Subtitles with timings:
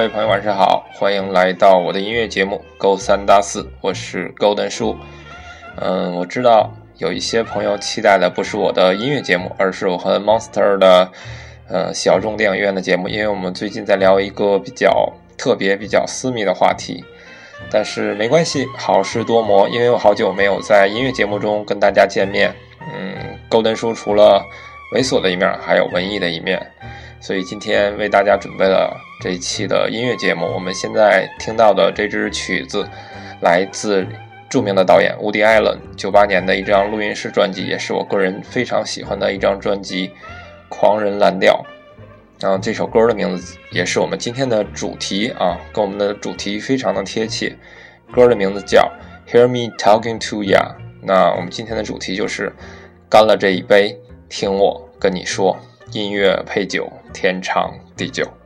[0.00, 4.96] 各位朋友，晚上好，欢迎来到我的音乐节目《勾三搭四》，我是 Golden 叔。
[5.76, 11.10] 嗯，我知道有一些朋友期待的不是我的音乐节目，而是我和 Monster 的
[11.68, 17.04] 呃小众电影院的节目，因为我们最近在聊一个比较特别、比较私密的话题。
[17.70, 22.50] 但是没关系，好事多磨，因为我好久没有在音乐节目中跟大家见面。
[22.94, 24.42] 嗯，Golden 叔除了
[24.94, 26.58] 猥琐的一面，还有文艺的一面。
[27.20, 30.46] 所以今天为大家准备了这一期的音乐节目。
[30.46, 32.88] 我们现在听到的这支曲子，
[33.42, 34.06] 来自
[34.48, 40.08] 著名的导演伍迪·艾伦九八年的一张录音室专辑，也是我个人非常喜欢的一张专辑
[40.70, 41.62] 《狂人蓝调》。
[42.40, 47.54] 然后这首歌的名字也是我们今天的主题啊，跟我们的主题非常的贴切。
[48.10, 48.90] 歌的名字叫
[49.30, 50.56] 《Hear Me Talking to Ya》。
[51.02, 52.50] 那我们今天的主题就是
[53.10, 55.54] 干了这一杯，听我跟你说。
[55.92, 58.39] 音乐配酒，天长地久。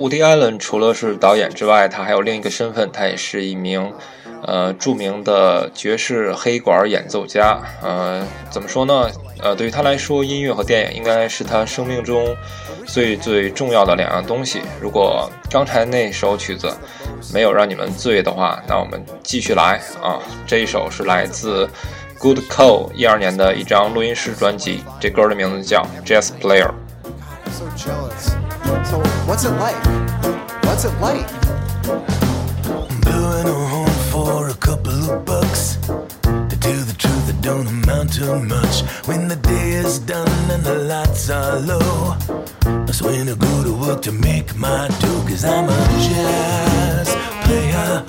[0.00, 3.92] 伍迪·艾伦除了是导演之外，他还有另一个身份，他也是一名
[4.44, 7.60] 呃著名的爵士黑管演奏家。
[7.82, 9.10] 呃，怎么说呢？
[9.42, 12.34] 呃，对于他来说，音乐和电影应该是他生命中
[12.86, 14.62] 最最重要的两样东西。
[14.80, 16.74] 如果刚才那首曲子
[17.34, 20.18] 没有让你们醉的话，那我们继续来啊！
[20.46, 21.68] 这一首是来自
[22.18, 26.70] Good Cole 一二年的一张录音室专辑，这歌的名字叫《Jazz Player》。
[28.84, 29.80] So what's it like?
[30.64, 31.26] What's it like?
[33.04, 35.76] Blowing a horn for a couple of bucks.
[36.50, 38.82] To tell the truth, it don't amount to much.
[39.08, 42.16] When the day is done and the lights are low,
[42.86, 45.24] that's when I go to work to make my dough.
[45.28, 47.08] Cause I'm a jazz
[47.44, 48.04] player,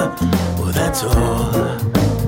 [0.00, 2.19] Well, that's all.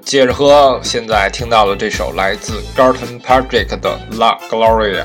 [0.00, 0.80] 接着喝。
[0.82, 5.04] 现在听到了这首来自 Garton Patrick 的《La Gloria》。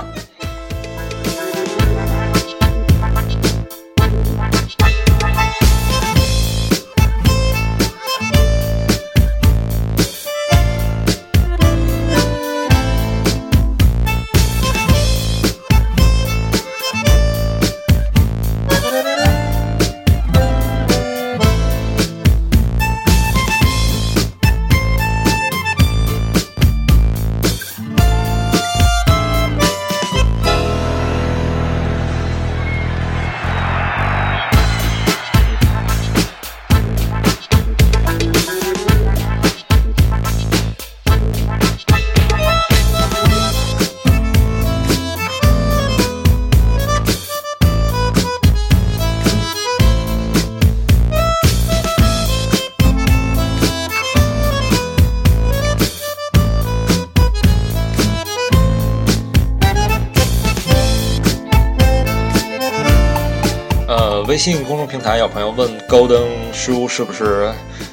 [64.33, 67.51] 微信公众平台有朋友问高登叔是不是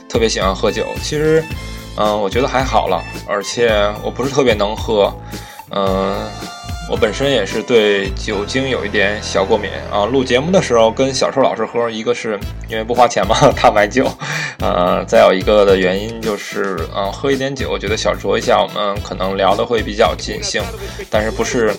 [0.08, 0.86] 特别喜欢喝酒？
[1.02, 1.44] 其实，
[1.98, 3.70] 嗯、我觉得还好了，而且
[4.02, 5.14] 我不是特别能喝，
[5.72, 6.16] 嗯、
[6.90, 10.06] 我本身也是对酒精有一点小过敏啊。
[10.06, 14.10] 录节目的时候跟小臭老师喝，一个是因为不花钱嘛，他买酒，
[14.60, 20.62] 呃，再有一个的原因就是，嗯、喝一点酒，我觉得小酌一下，我们可能聊的会比较尽兴，
[21.10, 21.70] 但是不是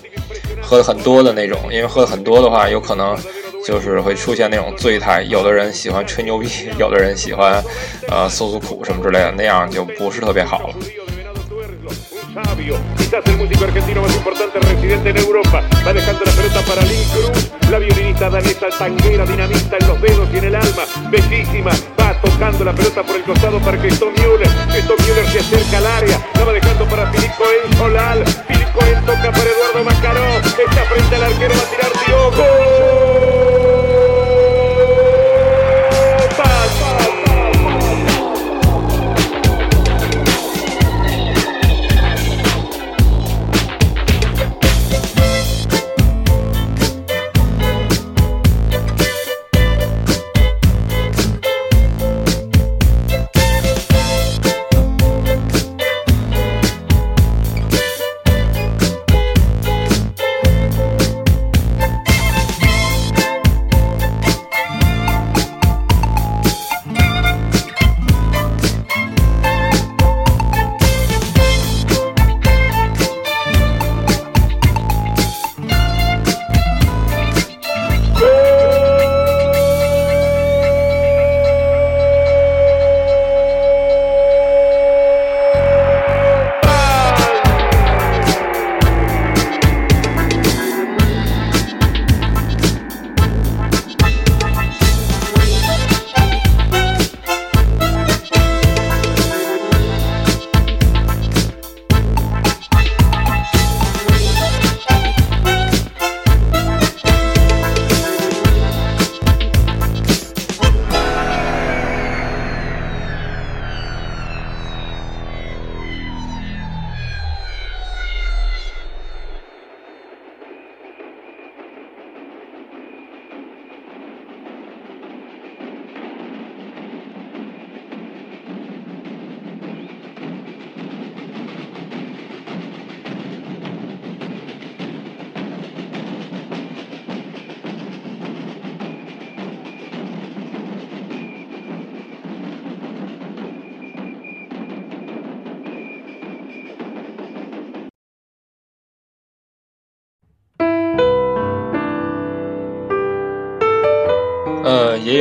[0.61, 3.17] 喝的很多的那种，因为喝的很多的话，有可能
[3.65, 5.21] 就是会出现那种醉态。
[5.23, 7.63] 有的人喜欢吹牛逼，有的人喜欢
[8.09, 10.75] 呃诉诉苦什么之类的，那样就不是特别好了。
[13.11, 15.61] Quizás el músico argentino más importante residente en Europa.
[15.85, 20.29] Va dejando la pelota para Lynn Cruz, la violinista danesa tanguera, dinamita en los dedos
[20.33, 21.71] y en el alma, bellísima.
[21.99, 24.47] Va tocando la pelota por el costado para Cristo Müller.
[24.69, 28.25] Cristo Müller se acerca al área, la va dejando para Filipo El Solal.
[28.47, 30.37] Filipo El toca para Eduardo Macaró.
[30.37, 33.60] Está frente al arquero, va a tirar Diogo.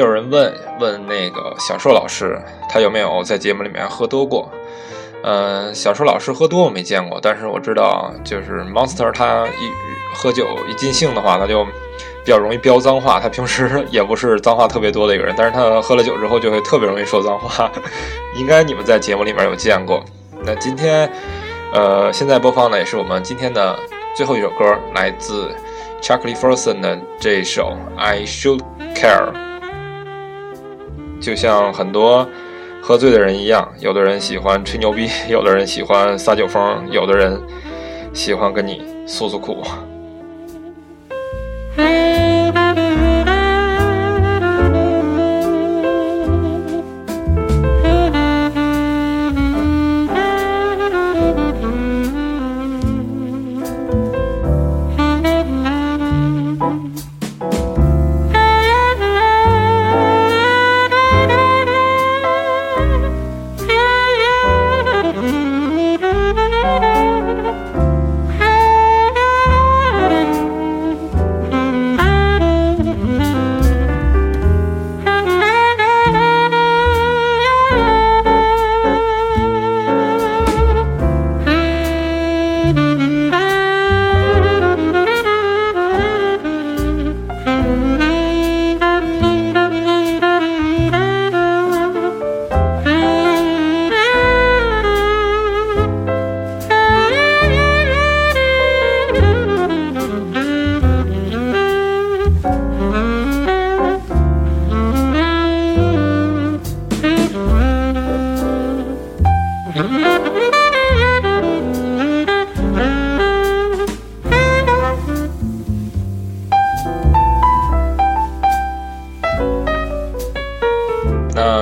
[0.00, 2.40] 有人问问那个小硕老师，
[2.71, 4.50] 他有没有在节目里面喝多过？
[5.23, 9.71] 呃，小硕老师喝多我没见过，但是我知道，就是 Monster 他一
[10.14, 11.66] 喝酒一尽兴的话，他就
[12.25, 13.21] 比较容易飙脏话。
[13.21, 17.71] 他平时也不是脏话特别多的一个人，但是他喝了酒之后就会特别容易说脏话。
[18.37, 20.02] 应该你们在节目里面有见过。
[20.42, 21.12] 那今天，
[21.75, 23.78] 呃，现在播放的也是我们今天的
[24.16, 24.64] 最后一首歌，
[24.95, 25.54] 来自
[26.00, 28.62] Chuckley Ferguson 的这首 I Should
[28.95, 29.50] Care。
[31.21, 32.27] 就像很多
[32.83, 37.41] 喝醉的人一样，有的人喜欢吹牛逼， 有的人喜欢撒酒疯，有的人
[38.12, 39.62] 喜欢跟你诉诉苦。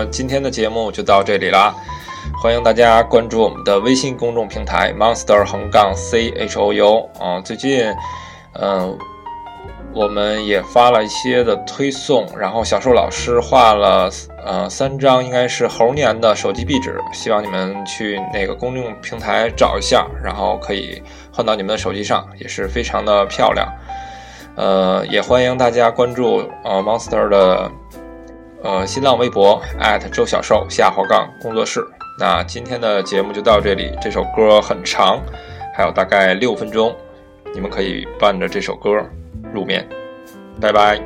[0.06, 1.74] 今天的节目就到这里啦，
[2.42, 7.84] 欢迎大家关注我们的微信公众平台 monster 横杠 c h o u 啊，最近，
[8.54, 8.96] 嗯、
[9.92, 14.10] 我们也发了一些的推送，然后小树老师画了
[14.44, 21.02] 呃三张应该是猴年的手机壁纸，希望你们去那个公众平台找一下，然后可以
[21.32, 23.68] 换到你们的手机上，也是非常的漂亮。
[24.56, 27.70] 呃，也欢迎大家关注呃 Monster 的
[28.62, 31.86] 呃新浪微博艾特周小寿下滑杠工作室。
[32.18, 35.22] 那今天的节目就到这里这首歌很长
[35.76, 36.92] 还有大概六分钟
[37.54, 38.90] 你们可以伴着这首歌
[39.52, 39.86] 入眠。
[40.60, 41.00] 拜拜。